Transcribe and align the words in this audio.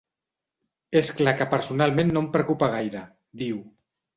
És 1.01 1.11
clar 1.19 1.35
que 1.41 1.47
personalment 1.53 2.11
no 2.17 2.25
em 2.25 2.33
preocupa 2.39 2.73
gaire, 2.77 3.07
diu. 3.45 3.63